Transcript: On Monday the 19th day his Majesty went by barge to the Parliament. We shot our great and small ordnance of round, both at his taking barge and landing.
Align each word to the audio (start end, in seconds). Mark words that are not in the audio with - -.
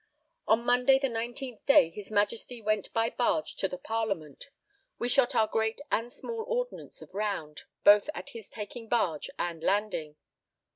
On 0.47 0.65
Monday 0.65 0.97
the 0.97 1.09
19th 1.09 1.63
day 1.67 1.91
his 1.91 2.09
Majesty 2.09 2.59
went 2.59 2.91
by 2.91 3.11
barge 3.11 3.55
to 3.57 3.67
the 3.67 3.77
Parliament. 3.77 4.49
We 4.97 5.07
shot 5.07 5.35
our 5.35 5.45
great 5.45 5.79
and 5.91 6.11
small 6.11 6.41
ordnance 6.47 7.03
of 7.03 7.13
round, 7.13 7.65
both 7.83 8.09
at 8.15 8.29
his 8.29 8.49
taking 8.49 8.87
barge 8.89 9.29
and 9.37 9.61
landing. 9.63 10.15